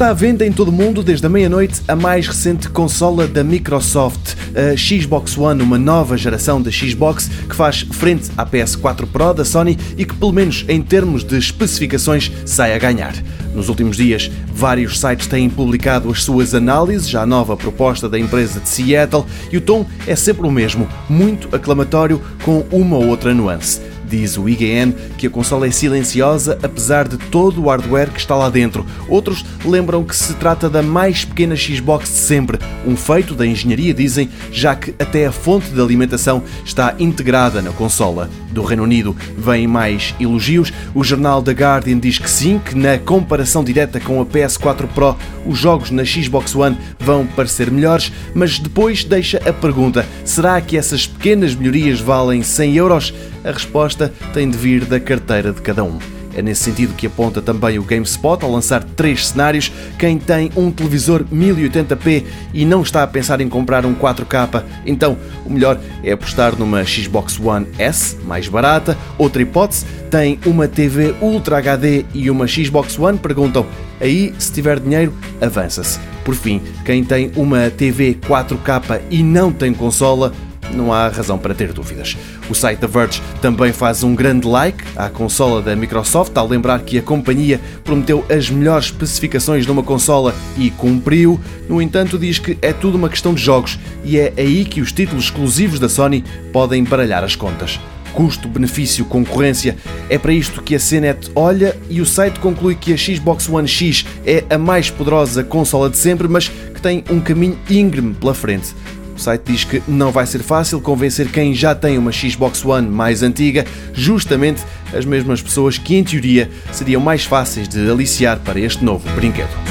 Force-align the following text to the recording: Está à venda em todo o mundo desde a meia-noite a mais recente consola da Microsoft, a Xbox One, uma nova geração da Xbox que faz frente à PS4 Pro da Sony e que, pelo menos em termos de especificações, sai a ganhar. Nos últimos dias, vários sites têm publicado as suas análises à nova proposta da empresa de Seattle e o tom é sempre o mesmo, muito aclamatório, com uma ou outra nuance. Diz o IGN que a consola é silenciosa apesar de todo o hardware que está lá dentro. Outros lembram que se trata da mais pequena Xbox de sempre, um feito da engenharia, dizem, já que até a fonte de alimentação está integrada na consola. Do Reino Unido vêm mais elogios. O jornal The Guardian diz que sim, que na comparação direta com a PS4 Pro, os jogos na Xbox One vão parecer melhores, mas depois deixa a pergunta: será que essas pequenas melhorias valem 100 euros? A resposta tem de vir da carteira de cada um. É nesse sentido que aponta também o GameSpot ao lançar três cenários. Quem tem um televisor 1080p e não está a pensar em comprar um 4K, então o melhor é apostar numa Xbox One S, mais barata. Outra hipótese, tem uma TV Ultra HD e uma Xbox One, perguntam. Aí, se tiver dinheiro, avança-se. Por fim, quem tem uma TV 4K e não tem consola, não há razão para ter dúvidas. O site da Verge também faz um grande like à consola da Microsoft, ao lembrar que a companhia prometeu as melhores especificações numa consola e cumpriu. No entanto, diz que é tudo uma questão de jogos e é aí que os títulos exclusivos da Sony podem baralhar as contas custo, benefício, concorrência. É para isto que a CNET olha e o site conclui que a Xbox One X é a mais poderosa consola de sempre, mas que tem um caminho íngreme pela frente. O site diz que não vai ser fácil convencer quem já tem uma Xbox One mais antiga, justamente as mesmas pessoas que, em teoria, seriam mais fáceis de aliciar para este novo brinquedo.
Está 0.00 0.08
à 0.08 0.14
venda 0.14 0.46
em 0.46 0.50
todo 0.50 0.68
o 0.68 0.72
mundo 0.72 1.02
desde 1.02 1.26
a 1.26 1.28
meia-noite 1.28 1.82
a 1.86 1.94
mais 1.94 2.26
recente 2.26 2.70
consola 2.70 3.28
da 3.28 3.44
Microsoft, 3.44 4.34
a 4.56 4.74
Xbox 4.74 5.36
One, 5.36 5.62
uma 5.62 5.76
nova 5.76 6.16
geração 6.16 6.62
da 6.62 6.70
Xbox 6.70 7.28
que 7.46 7.54
faz 7.54 7.82
frente 7.82 8.30
à 8.34 8.46
PS4 8.46 9.04
Pro 9.04 9.34
da 9.34 9.44
Sony 9.44 9.76
e 9.98 10.06
que, 10.06 10.14
pelo 10.14 10.32
menos 10.32 10.64
em 10.68 10.80
termos 10.80 11.22
de 11.22 11.36
especificações, 11.36 12.32
sai 12.46 12.74
a 12.74 12.78
ganhar. 12.78 13.12
Nos 13.54 13.68
últimos 13.68 13.98
dias, 13.98 14.30
vários 14.54 14.98
sites 14.98 15.26
têm 15.26 15.50
publicado 15.50 16.10
as 16.10 16.24
suas 16.24 16.54
análises 16.54 17.14
à 17.14 17.26
nova 17.26 17.54
proposta 17.54 18.08
da 18.08 18.18
empresa 18.18 18.58
de 18.58 18.70
Seattle 18.70 19.26
e 19.52 19.58
o 19.58 19.60
tom 19.60 19.84
é 20.06 20.16
sempre 20.16 20.46
o 20.46 20.50
mesmo, 20.50 20.88
muito 21.10 21.54
aclamatório, 21.54 22.22
com 22.42 22.64
uma 22.72 22.96
ou 22.96 23.06
outra 23.06 23.34
nuance. 23.34 23.89
Diz 24.10 24.36
o 24.36 24.48
IGN 24.48 24.92
que 25.16 25.28
a 25.28 25.30
consola 25.30 25.68
é 25.68 25.70
silenciosa 25.70 26.58
apesar 26.64 27.06
de 27.06 27.16
todo 27.16 27.62
o 27.62 27.68
hardware 27.68 28.10
que 28.10 28.18
está 28.18 28.34
lá 28.34 28.50
dentro. 28.50 28.84
Outros 29.08 29.44
lembram 29.64 30.02
que 30.02 30.16
se 30.16 30.34
trata 30.34 30.68
da 30.68 30.82
mais 30.82 31.24
pequena 31.24 31.54
Xbox 31.54 32.10
de 32.10 32.16
sempre, 32.16 32.58
um 32.84 32.96
feito 32.96 33.36
da 33.36 33.46
engenharia, 33.46 33.94
dizem, 33.94 34.28
já 34.50 34.74
que 34.74 34.92
até 34.98 35.26
a 35.26 35.32
fonte 35.32 35.70
de 35.70 35.80
alimentação 35.80 36.42
está 36.64 36.96
integrada 36.98 37.62
na 37.62 37.70
consola. 37.70 38.28
Do 38.50 38.64
Reino 38.64 38.82
Unido 38.82 39.16
vêm 39.38 39.68
mais 39.68 40.12
elogios. 40.18 40.72
O 40.92 41.04
jornal 41.04 41.40
The 41.40 41.52
Guardian 41.52 42.00
diz 42.00 42.18
que 42.18 42.28
sim, 42.28 42.58
que 42.58 42.74
na 42.74 42.98
comparação 42.98 43.62
direta 43.62 44.00
com 44.00 44.20
a 44.20 44.26
PS4 44.26 44.88
Pro, 44.88 45.16
os 45.46 45.56
jogos 45.56 45.92
na 45.92 46.04
Xbox 46.04 46.56
One 46.56 46.76
vão 46.98 47.24
parecer 47.26 47.70
melhores, 47.70 48.10
mas 48.34 48.58
depois 48.58 49.04
deixa 49.04 49.38
a 49.48 49.52
pergunta: 49.52 50.04
será 50.24 50.60
que 50.60 50.76
essas 50.76 51.06
pequenas 51.06 51.54
melhorias 51.54 52.00
valem 52.00 52.42
100 52.42 52.76
euros? 52.76 53.14
A 53.42 53.52
resposta 53.52 53.99
tem 54.08 54.48
de 54.48 54.56
vir 54.56 54.84
da 54.84 54.98
carteira 54.98 55.52
de 55.52 55.60
cada 55.60 55.84
um. 55.84 55.98
É 56.34 56.40
nesse 56.40 56.62
sentido 56.62 56.94
que 56.94 57.06
aponta 57.06 57.42
também 57.42 57.78
o 57.78 57.82
GameSpot 57.82 58.42
ao 58.44 58.52
lançar 58.52 58.84
três 58.84 59.28
cenários. 59.28 59.72
Quem 59.98 60.18
tem 60.18 60.50
um 60.56 60.70
televisor 60.70 61.24
1080p 61.24 62.24
e 62.54 62.64
não 62.64 62.82
está 62.82 63.02
a 63.02 63.06
pensar 63.06 63.40
em 63.40 63.48
comprar 63.48 63.84
um 63.84 63.94
4K, 63.94 64.62
então 64.86 65.16
o 65.44 65.50
melhor 65.50 65.78
é 66.04 66.12
apostar 66.12 66.56
numa 66.56 66.84
Xbox 66.84 67.38
One 67.38 67.66
S, 67.78 68.16
mais 68.24 68.48
barata. 68.48 68.96
Outra 69.18 69.42
hipótese, 69.42 69.84
tem 70.10 70.38
uma 70.46 70.68
TV 70.68 71.14
Ultra 71.20 71.58
HD 71.58 72.04
e 72.14 72.30
uma 72.30 72.46
Xbox 72.46 72.98
One, 72.98 73.18
perguntam. 73.18 73.66
Aí, 74.00 74.32
se 74.38 74.52
tiver 74.52 74.80
dinheiro, 74.80 75.12
avança-se. 75.40 75.98
Por 76.24 76.34
fim, 76.34 76.62
quem 76.84 77.02
tem 77.04 77.30
uma 77.36 77.70
TV 77.70 78.14
4K 78.14 79.00
e 79.10 79.22
não 79.22 79.52
tem 79.52 79.74
consola, 79.74 80.32
não 80.74 80.92
há 80.92 81.08
razão 81.08 81.38
para 81.38 81.54
ter 81.54 81.72
dúvidas. 81.72 82.16
O 82.48 82.54
site 82.54 82.78
da 82.78 82.86
Verge 82.86 83.22
também 83.40 83.72
faz 83.72 84.02
um 84.02 84.14
grande 84.14 84.46
like 84.46 84.82
à 84.96 85.08
consola 85.08 85.62
da 85.62 85.74
Microsoft, 85.76 86.36
ao 86.36 86.46
lembrar 86.46 86.80
que 86.80 86.98
a 86.98 87.02
companhia 87.02 87.60
prometeu 87.84 88.24
as 88.28 88.50
melhores 88.50 88.86
especificações 88.86 89.66
numa 89.66 89.82
consola 89.82 90.34
e 90.56 90.70
cumpriu. 90.70 91.40
No 91.68 91.80
entanto, 91.80 92.18
diz 92.18 92.38
que 92.38 92.58
é 92.62 92.72
tudo 92.72 92.96
uma 92.96 93.08
questão 93.08 93.34
de 93.34 93.42
jogos 93.42 93.78
e 94.04 94.18
é 94.18 94.32
aí 94.36 94.64
que 94.64 94.80
os 94.80 94.92
títulos 94.92 95.24
exclusivos 95.24 95.78
da 95.78 95.88
Sony 95.88 96.24
podem 96.52 96.84
baralhar 96.84 97.24
as 97.24 97.36
contas 97.36 97.78
custo, 98.10 98.48
benefício, 98.48 99.04
concorrência. 99.04 99.76
É 100.08 100.18
para 100.18 100.32
isto 100.32 100.62
que 100.62 100.74
a 100.74 100.80
CNET 100.80 101.30
olha 101.34 101.76
e 101.88 102.00
o 102.00 102.06
site 102.06 102.40
conclui 102.40 102.74
que 102.74 102.92
a 102.92 102.96
Xbox 102.96 103.48
One 103.48 103.68
X 103.68 104.04
é 104.26 104.44
a 104.50 104.58
mais 104.58 104.90
poderosa 104.90 105.42
consola 105.42 105.88
de 105.88 105.96
sempre, 105.96 106.28
mas 106.28 106.48
que 106.48 106.80
tem 106.80 107.04
um 107.10 107.20
caminho 107.20 107.58
íngreme 107.68 108.14
pela 108.14 108.34
frente. 108.34 108.74
O 109.20 109.22
site 109.22 109.52
diz 109.52 109.64
que 109.64 109.82
não 109.86 110.10
vai 110.10 110.26
ser 110.26 110.38
fácil 110.38 110.80
convencer 110.80 111.30
quem 111.30 111.52
já 111.52 111.74
tem 111.74 111.98
uma 111.98 112.10
Xbox 112.10 112.64
One 112.64 112.88
mais 112.88 113.22
antiga, 113.22 113.66
justamente 113.92 114.62
as 114.94 115.04
mesmas 115.04 115.42
pessoas 115.42 115.76
que, 115.76 115.94
em 115.94 116.02
teoria, 116.02 116.50
seriam 116.72 117.02
mais 117.02 117.26
fáceis 117.26 117.68
de 117.68 117.90
aliciar 117.90 118.38
para 118.38 118.58
este 118.58 118.82
novo 118.82 119.06
brinquedo. 119.10 119.69